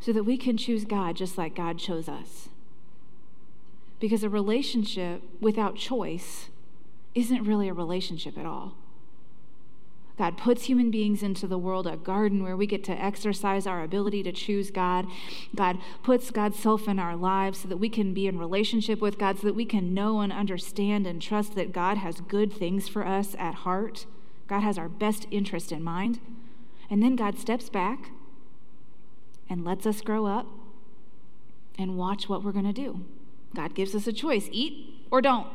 So 0.00 0.12
that 0.12 0.24
we 0.24 0.38
can 0.38 0.56
choose 0.56 0.84
God 0.84 1.16
just 1.16 1.36
like 1.36 1.54
God 1.54 1.78
chose 1.78 2.08
us. 2.08 2.48
Because 4.00 4.22
a 4.22 4.30
relationship 4.30 5.22
without 5.40 5.76
choice 5.76 6.48
isn't 7.14 7.44
really 7.44 7.68
a 7.68 7.74
relationship 7.74 8.38
at 8.38 8.46
all. 8.46 8.74
God 10.20 10.36
puts 10.36 10.64
human 10.64 10.90
beings 10.90 11.22
into 11.22 11.46
the 11.46 11.56
world, 11.56 11.86
a 11.86 11.96
garden 11.96 12.42
where 12.42 12.56
we 12.56 12.66
get 12.66 12.84
to 12.84 12.92
exercise 12.92 13.66
our 13.66 13.82
ability 13.82 14.22
to 14.24 14.32
choose 14.32 14.70
God. 14.70 15.06
God 15.54 15.78
puts 16.02 16.30
God's 16.30 16.58
self 16.58 16.86
in 16.88 16.98
our 16.98 17.16
lives 17.16 17.60
so 17.60 17.68
that 17.68 17.78
we 17.78 17.88
can 17.88 18.12
be 18.12 18.26
in 18.26 18.38
relationship 18.38 19.00
with 19.00 19.18
God, 19.18 19.38
so 19.38 19.46
that 19.46 19.54
we 19.54 19.64
can 19.64 19.94
know 19.94 20.20
and 20.20 20.30
understand 20.30 21.06
and 21.06 21.22
trust 21.22 21.54
that 21.54 21.72
God 21.72 21.96
has 21.96 22.20
good 22.20 22.52
things 22.52 22.86
for 22.86 23.06
us 23.06 23.34
at 23.38 23.54
heart. 23.54 24.04
God 24.46 24.60
has 24.60 24.76
our 24.76 24.90
best 24.90 25.26
interest 25.30 25.72
in 25.72 25.82
mind. 25.82 26.20
And 26.90 27.02
then 27.02 27.16
God 27.16 27.38
steps 27.38 27.70
back 27.70 28.10
and 29.50 29.64
lets 29.64 29.84
us 29.84 30.00
grow 30.00 30.26
up 30.26 30.46
and 31.76 31.98
watch 31.98 32.28
what 32.28 32.42
we're 32.44 32.52
going 32.52 32.64
to 32.64 32.72
do. 32.72 33.04
God 33.54 33.74
gives 33.74 33.94
us 33.94 34.06
a 34.06 34.12
choice 34.12 34.48
eat 34.52 35.06
or 35.10 35.20
don't. 35.20 35.48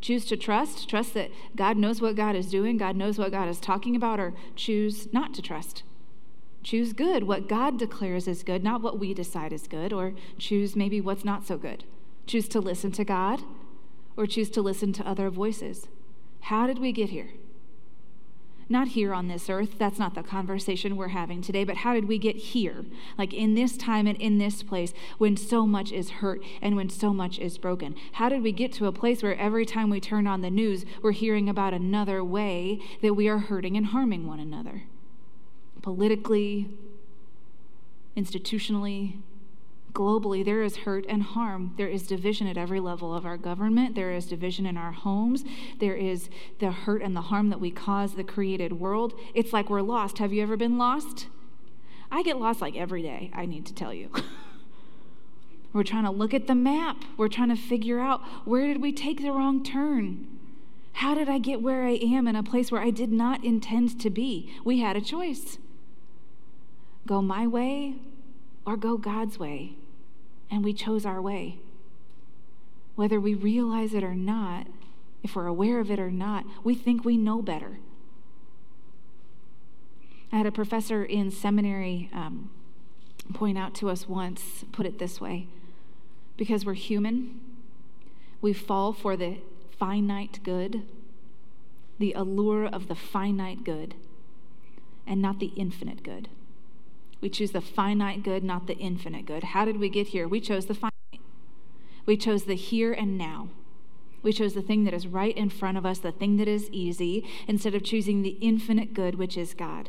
Choose 0.00 0.24
to 0.26 0.36
trust, 0.36 0.88
trust 0.88 1.14
that 1.14 1.30
God 1.54 1.76
knows 1.76 2.00
what 2.00 2.16
God 2.16 2.34
is 2.34 2.50
doing, 2.50 2.76
God 2.76 2.96
knows 2.96 3.18
what 3.18 3.30
God 3.30 3.48
is 3.48 3.60
talking 3.60 3.94
about, 3.94 4.18
or 4.18 4.34
choose 4.56 5.12
not 5.12 5.32
to 5.34 5.42
trust. 5.42 5.84
Choose 6.64 6.92
good, 6.92 7.24
what 7.24 7.48
God 7.48 7.78
declares 7.78 8.26
is 8.26 8.42
good, 8.42 8.64
not 8.64 8.82
what 8.82 8.98
we 8.98 9.14
decide 9.14 9.52
is 9.52 9.68
good, 9.68 9.92
or 9.92 10.14
choose 10.38 10.74
maybe 10.74 11.00
what's 11.00 11.24
not 11.24 11.46
so 11.46 11.56
good. 11.56 11.84
Choose 12.26 12.48
to 12.48 12.60
listen 12.60 12.90
to 12.92 13.04
God, 13.04 13.42
or 14.16 14.26
choose 14.26 14.50
to 14.50 14.62
listen 14.62 14.92
to 14.94 15.06
other 15.06 15.28
voices. 15.28 15.86
How 16.42 16.66
did 16.66 16.78
we 16.78 16.92
get 16.92 17.10
here? 17.10 17.30
Not 18.72 18.88
here 18.88 19.14
on 19.14 19.28
this 19.28 19.48
earth. 19.48 19.78
That's 19.78 19.98
not 19.98 20.14
the 20.14 20.22
conversation 20.22 20.96
we're 20.96 21.08
having 21.08 21.42
today, 21.42 21.62
but 21.62 21.78
how 21.78 21.94
did 21.94 22.08
we 22.08 22.18
get 22.18 22.36
here? 22.36 22.84
Like 23.16 23.32
in 23.32 23.54
this 23.54 23.76
time 23.76 24.06
and 24.06 24.20
in 24.20 24.38
this 24.38 24.62
place 24.62 24.92
when 25.18 25.36
so 25.36 25.66
much 25.66 25.92
is 25.92 26.10
hurt 26.10 26.42
and 26.60 26.74
when 26.74 26.88
so 26.88 27.12
much 27.12 27.38
is 27.38 27.58
broken? 27.58 27.94
How 28.12 28.28
did 28.28 28.42
we 28.42 28.50
get 28.50 28.72
to 28.74 28.86
a 28.86 28.92
place 28.92 29.22
where 29.22 29.36
every 29.36 29.64
time 29.64 29.90
we 29.90 30.00
turn 30.00 30.26
on 30.26 30.40
the 30.40 30.50
news, 30.50 30.84
we're 31.02 31.12
hearing 31.12 31.48
about 31.48 31.74
another 31.74 32.24
way 32.24 32.80
that 33.02 33.14
we 33.14 33.28
are 33.28 33.38
hurting 33.38 33.76
and 33.76 33.86
harming 33.86 34.26
one 34.26 34.40
another? 34.40 34.84
Politically, 35.82 36.70
institutionally, 38.16 39.20
globally, 39.92 40.44
there 40.44 40.62
is 40.62 40.78
hurt 40.78 41.04
and 41.08 41.22
harm. 41.22 41.74
There 41.76 41.88
is 41.88 42.06
division 42.06 42.46
at 42.46 42.56
every 42.56 42.80
level 42.80 43.14
of 43.14 43.26
our 43.26 43.36
government. 43.36 43.94
There 43.94 44.12
is 44.12 44.26
division 44.26 44.66
in 44.66 44.76
our 44.76 44.92
homes. 44.92 45.44
There 45.80 45.94
is 45.94 46.30
the 46.58 46.70
hurt 46.70 47.02
and 47.02 47.14
the 47.14 47.22
harm 47.22 47.50
that 47.50 47.60
we 47.60 47.70
cause 47.70 48.14
the 48.14 48.24
created 48.24 48.74
world. 48.74 49.12
It's 49.34 49.52
like 49.52 49.68
we're 49.68 49.82
lost. 49.82 50.18
Have 50.18 50.32
you 50.32 50.42
ever 50.42 50.56
been 50.56 50.78
lost? 50.78 51.26
I 52.10 52.22
get 52.22 52.38
lost 52.38 52.60
like 52.60 52.76
every 52.76 53.02
day, 53.02 53.30
I 53.32 53.46
need 53.46 53.66
to 53.66 53.74
tell 53.74 53.92
you. 53.92 54.10
we're 55.72 55.82
trying 55.82 56.04
to 56.04 56.10
look 56.10 56.34
at 56.34 56.46
the 56.46 56.54
map. 56.54 56.96
We're 57.16 57.28
trying 57.28 57.48
to 57.48 57.56
figure 57.56 58.00
out 58.00 58.20
where 58.44 58.66
did 58.66 58.82
we 58.82 58.92
take 58.92 59.22
the 59.22 59.32
wrong 59.32 59.62
turn? 59.62 60.26
How 60.94 61.14
did 61.14 61.28
I 61.28 61.38
get 61.38 61.62
where 61.62 61.84
I 61.84 61.92
am 61.92 62.28
in 62.28 62.36
a 62.36 62.42
place 62.42 62.70
where 62.70 62.82
I 62.82 62.90
did 62.90 63.10
not 63.10 63.42
intend 63.44 63.98
to 64.00 64.10
be? 64.10 64.52
We 64.64 64.80
had 64.80 64.96
a 64.96 65.00
choice 65.00 65.58
go 67.06 67.20
my 67.20 67.46
way 67.46 67.96
or 68.64 68.76
go 68.76 68.96
God's 68.96 69.38
way 69.38 69.76
and 70.52 70.62
we 70.62 70.74
chose 70.74 71.04
our 71.04 71.20
way. 71.20 71.58
whether 72.94 73.18
we 73.18 73.32
realize 73.32 73.94
it 73.94 74.04
or 74.04 74.14
not, 74.14 74.66
if 75.22 75.34
we're 75.34 75.46
aware 75.46 75.80
of 75.80 75.90
it 75.90 75.98
or 75.98 76.10
not, 76.10 76.44
we 76.62 76.74
think 76.74 77.06
we 77.06 77.16
know 77.16 77.40
better. 77.40 77.78
I 80.30 80.36
had 80.36 80.44
a 80.44 80.52
professor 80.52 81.02
in 81.02 81.30
seminary 81.30 82.10
um, 82.12 82.50
point 83.32 83.56
out 83.56 83.74
to 83.76 83.88
us 83.88 84.06
once, 84.06 84.66
put 84.72 84.84
it 84.84 84.98
this 84.98 85.22
way 85.22 85.46
because 86.36 86.66
we're 86.66 86.74
human, 86.74 87.40
we 88.42 88.52
fall 88.52 88.92
for 88.92 89.16
the 89.16 89.38
finite 89.78 90.40
good, 90.42 90.82
the 91.98 92.12
allure 92.12 92.66
of 92.66 92.88
the 92.88 92.94
finite 92.94 93.64
good, 93.64 93.94
and 95.06 95.22
not 95.22 95.38
the 95.38 95.52
infinite 95.56 96.02
good. 96.02 96.28
We 97.22 97.30
choose 97.30 97.52
the 97.52 97.60
finite 97.60 98.22
good, 98.22 98.44
not 98.44 98.66
the 98.66 98.76
infinite 98.76 99.24
good. 99.24 99.44
How 99.44 99.64
did 99.64 99.78
we 99.78 99.88
get 99.88 100.08
here? 100.08 100.28
We 100.28 100.40
chose 100.40 100.66
the 100.66 100.74
finite. 100.74 100.92
We 102.04 102.16
chose 102.16 102.44
the 102.44 102.56
here 102.56 102.92
and 102.92 103.16
now. 103.16 103.48
We 104.22 104.32
chose 104.32 104.54
the 104.54 104.62
thing 104.62 104.84
that 104.84 104.92
is 104.92 105.06
right 105.06 105.36
in 105.36 105.48
front 105.48 105.78
of 105.78 105.86
us, 105.86 106.00
the 106.00 106.12
thing 106.12 106.36
that 106.36 106.48
is 106.48 106.68
easy, 106.70 107.24
instead 107.46 107.74
of 107.74 107.84
choosing 107.84 108.22
the 108.22 108.36
infinite 108.40 108.92
good, 108.92 109.14
which 109.14 109.38
is 109.38 109.54
God. 109.54 109.88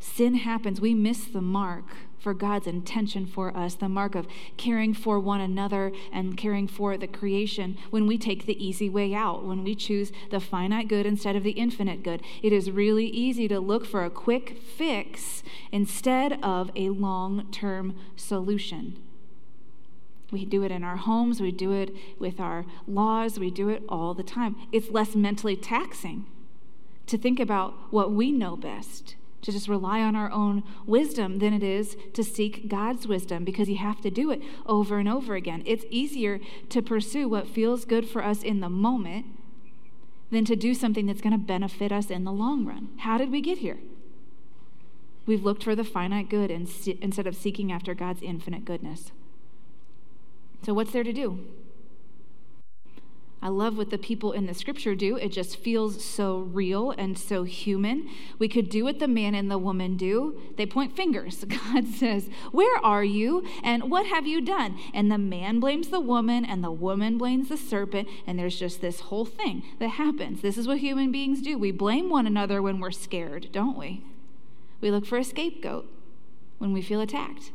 Sin 0.00 0.34
happens. 0.34 0.80
We 0.80 0.94
miss 0.94 1.26
the 1.26 1.42
mark 1.42 1.84
for 2.18 2.34
God's 2.34 2.66
intention 2.66 3.26
for 3.26 3.54
us, 3.56 3.74
the 3.74 3.88
mark 3.88 4.14
of 4.14 4.26
caring 4.56 4.94
for 4.94 5.18
one 5.18 5.40
another 5.40 5.92
and 6.12 6.36
caring 6.36 6.66
for 6.66 6.96
the 6.96 7.06
creation 7.06 7.76
when 7.90 8.06
we 8.06 8.18
take 8.18 8.46
the 8.46 8.64
easy 8.64 8.88
way 8.88 9.14
out, 9.14 9.44
when 9.44 9.62
we 9.62 9.74
choose 9.74 10.10
the 10.30 10.40
finite 10.40 10.88
good 10.88 11.06
instead 11.06 11.36
of 11.36 11.42
the 11.42 11.52
infinite 11.52 12.02
good. 12.02 12.22
It 12.42 12.52
is 12.52 12.70
really 12.70 13.06
easy 13.06 13.48
to 13.48 13.60
look 13.60 13.86
for 13.86 14.04
a 14.04 14.10
quick 14.10 14.58
fix 14.62 15.42
instead 15.70 16.38
of 16.42 16.70
a 16.74 16.90
long 16.90 17.50
term 17.50 17.96
solution. 18.16 19.02
We 20.30 20.44
do 20.44 20.62
it 20.62 20.70
in 20.70 20.84
our 20.84 20.96
homes, 20.96 21.40
we 21.40 21.50
do 21.52 21.72
it 21.72 21.94
with 22.18 22.38
our 22.38 22.64
laws, 22.86 23.38
we 23.38 23.50
do 23.50 23.68
it 23.68 23.82
all 23.88 24.14
the 24.14 24.22
time. 24.22 24.56
It's 24.72 24.90
less 24.90 25.14
mentally 25.14 25.56
taxing 25.56 26.26
to 27.06 27.18
think 27.18 27.40
about 27.40 27.74
what 27.90 28.12
we 28.12 28.30
know 28.30 28.56
best, 28.56 29.16
to 29.42 29.52
just 29.52 29.68
rely 29.68 30.00
on 30.00 30.14
our 30.14 30.30
own 30.30 30.62
wisdom 30.86 31.38
than 31.38 31.52
it 31.52 31.62
is 31.62 31.96
to 32.14 32.22
seek 32.22 32.68
God's 32.68 33.06
wisdom 33.06 33.44
because 33.44 33.68
you 33.68 33.78
have 33.78 34.00
to 34.02 34.10
do 34.10 34.30
it 34.30 34.42
over 34.66 34.98
and 34.98 35.08
over 35.08 35.34
again. 35.34 35.62
It's 35.66 35.84
easier 35.90 36.40
to 36.68 36.82
pursue 36.82 37.28
what 37.28 37.48
feels 37.48 37.84
good 37.84 38.08
for 38.08 38.24
us 38.24 38.42
in 38.42 38.60
the 38.60 38.68
moment 38.68 39.26
than 40.30 40.44
to 40.44 40.56
do 40.56 40.74
something 40.74 41.06
that's 41.06 41.20
going 41.20 41.32
to 41.32 41.38
benefit 41.38 41.90
us 41.90 42.10
in 42.10 42.24
the 42.24 42.32
long 42.32 42.64
run. 42.64 42.88
How 42.98 43.18
did 43.18 43.30
we 43.30 43.40
get 43.40 43.58
here? 43.58 43.78
We've 45.26 45.44
looked 45.44 45.62
for 45.62 45.74
the 45.74 45.84
finite 45.84 46.28
good 46.28 46.50
instead 46.50 47.26
of 47.26 47.36
seeking 47.36 47.70
after 47.70 47.94
God's 47.94 48.22
infinite 48.22 48.64
goodness. 48.64 49.12
So, 50.64 50.74
what's 50.74 50.92
there 50.92 51.04
to 51.04 51.12
do? 51.12 51.40
I 53.42 53.48
love 53.48 53.78
what 53.78 53.88
the 53.88 53.96
people 53.96 54.32
in 54.32 54.44
the 54.44 54.52
scripture 54.52 54.94
do. 54.94 55.16
It 55.16 55.30
just 55.30 55.56
feels 55.56 56.04
so 56.04 56.40
real 56.40 56.90
and 56.90 57.18
so 57.18 57.44
human. 57.44 58.06
We 58.38 58.48
could 58.48 58.68
do 58.68 58.84
what 58.84 58.98
the 58.98 59.08
man 59.08 59.34
and 59.34 59.50
the 59.50 59.56
woman 59.56 59.96
do. 59.96 60.38
They 60.58 60.66
point 60.66 60.94
fingers. 60.94 61.44
God 61.48 61.86
says, 61.88 62.28
Where 62.52 62.76
are 62.84 63.04
you? 63.04 63.46
And 63.62 63.90
what 63.90 64.06
have 64.06 64.26
you 64.26 64.42
done? 64.42 64.78
And 64.92 65.10
the 65.10 65.16
man 65.16 65.58
blames 65.58 65.88
the 65.88 66.00
woman, 66.00 66.44
and 66.44 66.62
the 66.62 66.70
woman 66.70 67.16
blames 67.16 67.48
the 67.48 67.56
serpent. 67.56 68.08
And 68.26 68.38
there's 68.38 68.58
just 68.58 68.82
this 68.82 69.00
whole 69.00 69.24
thing 69.24 69.62
that 69.78 69.88
happens. 69.90 70.42
This 70.42 70.58
is 70.58 70.66
what 70.66 70.78
human 70.78 71.10
beings 71.10 71.40
do. 71.40 71.56
We 71.56 71.70
blame 71.70 72.10
one 72.10 72.26
another 72.26 72.60
when 72.60 72.78
we're 72.78 72.90
scared, 72.90 73.48
don't 73.52 73.78
we? 73.78 74.04
We 74.82 74.90
look 74.90 75.06
for 75.06 75.16
a 75.16 75.24
scapegoat 75.24 75.86
when 76.58 76.74
we 76.74 76.82
feel 76.82 77.00
attacked. 77.00 77.52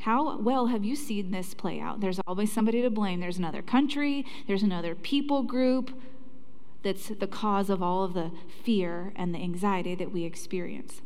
How 0.00 0.38
well 0.38 0.68
have 0.68 0.82
you 0.82 0.96
seen 0.96 1.30
this 1.30 1.52
play 1.52 1.78
out? 1.78 2.00
There's 2.00 2.20
always 2.26 2.50
somebody 2.50 2.80
to 2.80 2.90
blame. 2.90 3.20
There's 3.20 3.36
another 3.36 3.60
country, 3.60 4.24
there's 4.46 4.62
another 4.62 4.94
people 4.94 5.42
group 5.42 5.90
that's 6.82 7.08
the 7.08 7.26
cause 7.26 7.68
of 7.68 7.82
all 7.82 8.02
of 8.04 8.14
the 8.14 8.30
fear 8.64 9.12
and 9.14 9.34
the 9.34 9.38
anxiety 9.38 9.94
that 9.94 10.10
we 10.10 10.24
experience. 10.24 11.02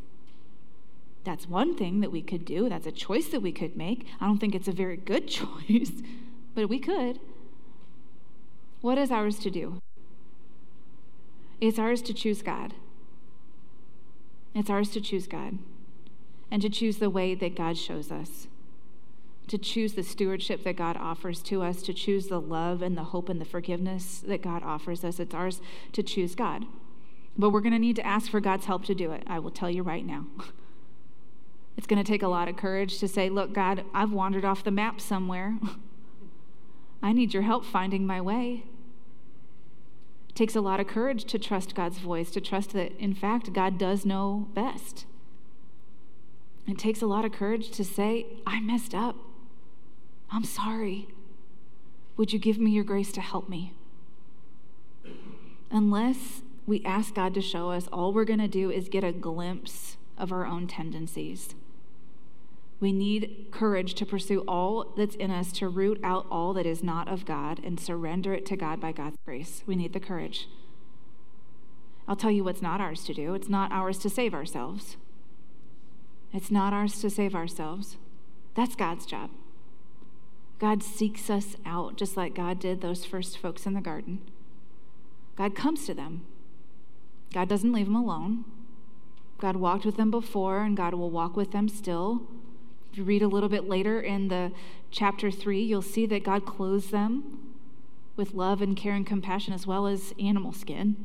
That's 1.25 1.49
one 1.49 1.75
thing 1.75 1.99
that 1.99 2.11
we 2.11 2.21
could 2.21 2.45
do. 2.45 2.69
That's 2.69 2.87
a 2.87 2.91
choice 2.91 3.27
that 3.29 3.41
we 3.41 3.51
could 3.51 3.75
make. 3.75 4.07
I 4.21 4.27
don't 4.27 4.37
think 4.37 4.55
it's 4.55 4.69
a 4.69 4.71
very 4.71 4.95
good 4.95 5.27
choice, 5.27 5.91
but 6.53 6.69
we 6.69 6.79
could. 6.79 7.19
What 8.79 8.97
is 8.97 9.11
ours 9.11 9.39
to 9.39 9.51
do? 9.51 9.81
It's 11.59 11.79
ours 11.79 12.01
to 12.03 12.13
choose 12.13 12.41
God. 12.41 12.75
It's 14.53 14.69
ours 14.69 14.89
to 14.91 15.01
choose 15.01 15.27
God 15.27 15.57
and 16.49 16.61
to 16.61 16.69
choose 16.69 16.99
the 16.99 17.09
way 17.09 17.35
that 17.35 17.57
God 17.57 17.77
shows 17.77 18.09
us 18.09 18.47
to 19.47 19.57
choose 19.57 19.93
the 19.93 20.03
stewardship 20.03 20.63
that 20.63 20.75
God 20.75 20.97
offers 20.97 21.41
to 21.43 21.61
us, 21.61 21.81
to 21.83 21.93
choose 21.93 22.27
the 22.27 22.41
love 22.41 22.81
and 22.81 22.97
the 22.97 23.05
hope 23.05 23.29
and 23.29 23.39
the 23.39 23.45
forgiveness 23.45 24.23
that 24.27 24.41
God 24.41 24.63
offers 24.63 25.03
us. 25.03 25.19
It's 25.19 25.35
ours 25.35 25.61
to 25.93 26.01
choose 26.01 26.35
God. 26.35 26.65
But 27.37 27.51
we're 27.51 27.61
going 27.61 27.73
to 27.73 27.79
need 27.79 27.97
to 27.97 28.05
ask 28.05 28.31
for 28.31 28.39
God's 28.39 28.65
help 28.65 28.85
to 28.85 28.95
do 28.95 29.11
it. 29.11 29.23
I 29.27 29.39
will 29.39 29.51
tell 29.51 29.69
you 29.69 29.83
right 29.83 30.05
now. 30.05 30.25
It's 31.77 31.87
going 31.87 32.01
to 32.01 32.09
take 32.09 32.23
a 32.23 32.29
lot 32.29 32.47
of 32.47 32.55
courage 32.55 32.99
to 32.99 33.07
say, 33.09 33.29
Look, 33.29 33.51
God, 33.51 33.83
I've 33.93 34.13
wandered 34.13 34.45
off 34.45 34.63
the 34.63 34.71
map 34.71 35.01
somewhere. 35.01 35.57
I 37.03 37.11
need 37.11 37.33
your 37.33 37.43
help 37.43 37.65
finding 37.65 38.07
my 38.07 38.21
way. 38.21 38.63
It 40.29 40.35
takes 40.35 40.55
a 40.55 40.61
lot 40.61 40.79
of 40.79 40.87
courage 40.87 41.25
to 41.25 41.37
trust 41.37 41.75
God's 41.75 41.99
voice, 41.99 42.31
to 42.31 42.41
trust 42.41 42.71
that, 42.71 42.93
in 42.97 43.13
fact, 43.13 43.53
God 43.53 43.77
does 43.77 44.05
know 44.05 44.47
best. 44.53 45.05
It 46.67 46.77
takes 46.77 47.01
a 47.01 47.07
lot 47.07 47.25
of 47.25 47.31
courage 47.31 47.69
to 47.71 47.83
say, 47.83 48.25
I 48.47 48.59
messed 48.59 48.95
up. 48.95 49.17
I'm 50.31 50.43
sorry. 50.43 51.07
Would 52.17 52.33
you 52.33 52.39
give 52.39 52.57
me 52.57 52.71
your 52.71 52.83
grace 52.83 53.11
to 53.13 53.21
help 53.21 53.49
me? 53.49 53.73
Unless 55.71 56.41
we 56.65 56.83
ask 56.83 57.13
God 57.13 57.33
to 57.33 57.41
show 57.41 57.71
us, 57.71 57.87
all 57.91 58.13
we're 58.13 58.25
going 58.25 58.39
to 58.39 58.47
do 58.47 58.71
is 58.71 58.89
get 58.89 59.03
a 59.03 59.11
glimpse 59.11 59.97
of 60.17 60.31
our 60.31 60.45
own 60.45 60.67
tendencies. 60.67 61.55
We 62.79 62.91
need 62.91 63.47
courage 63.51 63.93
to 63.95 64.05
pursue 64.05 64.43
all 64.47 64.93
that's 64.97 65.15
in 65.15 65.31
us, 65.31 65.51
to 65.53 65.67
root 65.67 65.99
out 66.03 66.25
all 66.29 66.53
that 66.53 66.65
is 66.65 66.83
not 66.83 67.07
of 67.07 67.25
God 67.25 67.61
and 67.63 67.79
surrender 67.79 68.33
it 68.33 68.45
to 68.47 68.57
God 68.57 68.79
by 68.81 68.91
God's 68.91 69.17
grace. 69.25 69.63
We 69.65 69.75
need 69.75 69.93
the 69.93 69.99
courage. 69.99 70.47
I'll 72.07 72.15
tell 72.15 72.31
you 72.31 72.43
what's 72.43 72.61
not 72.61 72.81
ours 72.81 73.03
to 73.05 73.13
do. 73.13 73.33
It's 73.33 73.49
not 73.49 73.71
ours 73.71 73.97
to 73.99 74.09
save 74.09 74.33
ourselves. 74.33 74.97
It's 76.33 76.51
not 76.51 76.73
ours 76.73 76.99
to 77.01 77.09
save 77.09 77.33
ourselves. 77.33 77.97
That's 78.55 78.75
God's 78.75 79.05
job. 79.05 79.29
God 80.59 80.81
seeks 80.83 81.29
us 81.29 81.55
out 81.65 81.97
just 81.97 82.15
like 82.15 82.33
God 82.33 82.59
did 82.59 82.81
those 82.81 83.05
first 83.05 83.37
folks 83.37 83.65
in 83.65 83.73
the 83.73 83.81
garden. 83.81 84.21
God 85.35 85.55
comes 85.55 85.85
to 85.85 85.93
them. 85.93 86.25
God 87.33 87.49
doesn't 87.49 87.73
leave 87.73 87.87
them 87.87 87.95
alone. 87.95 88.45
God 89.37 89.57
walked 89.57 89.85
with 89.85 89.97
them 89.97 90.11
before, 90.11 90.61
and 90.61 90.77
God 90.77 90.93
will 90.93 91.09
walk 91.11 91.35
with 91.35 91.51
them 91.51 91.67
still. 91.67 92.21
If 92.91 92.99
you 92.99 93.03
read 93.03 93.21
a 93.21 93.27
little 93.27 93.49
bit 93.49 93.67
later 93.67 93.99
in 93.99 94.29
the 94.29 94.53
chapter 94.91 95.29
3, 95.29 95.61
you'll 95.61 95.81
see 95.81 96.05
that 96.05 96.23
God 96.23 96.45
clothes 96.45 96.91
them 96.91 97.53
with 98.15 98.33
love 98.33 98.61
and 98.61 98.77
care 98.77 98.93
and 98.93 99.05
compassion 99.05 99.53
as 99.53 99.67
well 99.67 99.87
as 99.87 100.13
animal 100.17 100.53
skin. 100.53 100.95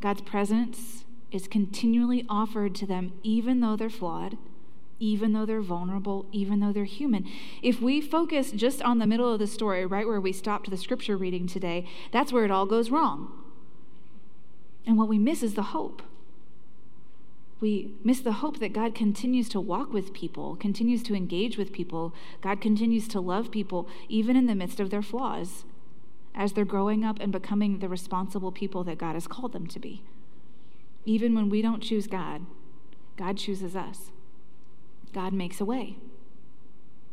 God's 0.00 0.22
presence 0.22 1.04
is 1.30 1.46
continually 1.46 2.26
offered 2.28 2.74
to 2.76 2.86
them, 2.86 3.12
even 3.22 3.60
though 3.60 3.76
they're 3.76 3.88
flawed 3.88 4.36
even 5.00 5.32
though 5.32 5.46
they're 5.46 5.62
vulnerable, 5.62 6.26
even 6.30 6.60
though 6.60 6.72
they're 6.72 6.84
human. 6.84 7.26
If 7.62 7.80
we 7.80 8.00
focus 8.00 8.52
just 8.52 8.82
on 8.82 8.98
the 8.98 9.06
middle 9.06 9.32
of 9.32 9.38
the 9.38 9.46
story, 9.46 9.84
right 9.86 10.06
where 10.06 10.20
we 10.20 10.32
stopped 10.32 10.70
the 10.70 10.76
scripture 10.76 11.16
reading 11.16 11.46
today, 11.46 11.86
that's 12.12 12.32
where 12.32 12.44
it 12.44 12.50
all 12.50 12.66
goes 12.66 12.90
wrong. 12.90 13.32
And 14.86 14.98
what 14.98 15.08
we 15.08 15.18
miss 15.18 15.42
is 15.42 15.54
the 15.54 15.62
hope. 15.62 16.02
We 17.60 17.92
miss 18.04 18.20
the 18.20 18.32
hope 18.32 18.60
that 18.60 18.72
God 18.72 18.94
continues 18.94 19.48
to 19.50 19.60
walk 19.60 19.92
with 19.92 20.14
people, 20.14 20.56
continues 20.56 21.02
to 21.04 21.14
engage 21.14 21.58
with 21.58 21.72
people. 21.72 22.14
God 22.40 22.60
continues 22.60 23.08
to 23.08 23.20
love 23.20 23.50
people, 23.50 23.88
even 24.08 24.36
in 24.36 24.46
the 24.46 24.54
midst 24.54 24.80
of 24.80 24.90
their 24.90 25.02
flaws, 25.02 25.64
as 26.34 26.52
they're 26.52 26.64
growing 26.64 27.04
up 27.04 27.18
and 27.20 27.32
becoming 27.32 27.78
the 27.78 27.88
responsible 27.88 28.52
people 28.52 28.84
that 28.84 28.98
God 28.98 29.14
has 29.14 29.26
called 29.26 29.52
them 29.52 29.66
to 29.66 29.78
be. 29.78 30.02
Even 31.04 31.34
when 31.34 31.48
we 31.48 31.60
don't 31.60 31.82
choose 31.82 32.06
God, 32.06 32.46
God 33.16 33.36
chooses 33.36 33.74
us. 33.76 34.10
God 35.12 35.32
makes 35.32 35.60
a 35.60 35.64
way. 35.64 35.96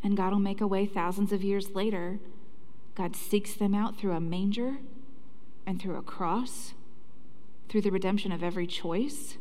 And 0.04 0.16
God 0.16 0.32
will 0.32 0.40
make 0.40 0.62
a 0.62 0.68
way 0.68 0.86
thousands 0.86 1.32
of 1.32 1.44
years 1.44 1.72
later. 1.72 2.20
God 2.96 3.16
seeks 3.16 3.54
them 3.54 3.74
out 3.74 3.98
through 3.98 4.14
a 4.14 4.20
manger 4.20 4.78
and 5.66 5.82
through 5.82 5.98
a 5.98 6.02
cross, 6.02 6.74
through 7.70 7.82
the 7.82 7.92
redemption 7.92 8.32
of 8.32 8.44
every 8.44 8.68
choice, 8.68 9.38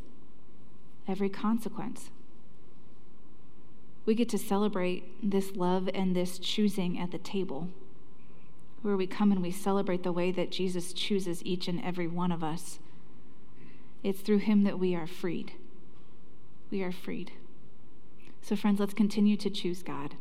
every 1.07 1.29
consequence. 1.29 2.11
We 4.05 4.15
get 4.15 4.29
to 4.31 4.39
celebrate 4.39 5.31
this 5.31 5.57
love 5.57 5.89
and 5.95 6.15
this 6.15 6.39
choosing 6.39 6.99
at 6.99 7.11
the 7.11 7.19
table, 7.19 7.69
where 8.83 8.97
we 8.97 9.07
come 9.07 9.33
and 9.33 9.43
we 9.43 9.51
celebrate 9.51 10.03
the 10.03 10.13
way 10.13 10.31
that 10.33 10.51
Jesus 10.51 10.93
chooses 10.93 11.45
each 11.45 11.69
and 11.69 11.83
every 11.83 12.07
one 12.07 12.31
of 12.31 12.45
us. 12.45 12.79
It's 14.03 14.21
through 14.21 14.39
him 14.39 14.63
that 14.65 14.79
we 14.79 14.95
are 14.95 15.07
freed. 15.07 15.53
We 16.71 16.83
are 16.83 16.93
freed. 16.93 17.33
So, 18.47 18.55
friends, 18.55 18.79
let's 18.79 18.95
continue 18.95 19.37
to 19.39 19.51
choose 19.51 19.83
God. 19.83 20.15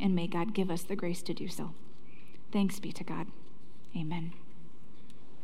and 0.00 0.14
may 0.14 0.28
God 0.28 0.54
give 0.54 0.70
us 0.70 0.84
the 0.84 0.94
grace 0.94 1.22
to 1.22 1.34
do 1.34 1.48
so. 1.48 1.72
Thanks 2.52 2.78
be 2.78 2.92
to 2.92 3.02
God. 3.02 3.26
Amen. 3.96 4.32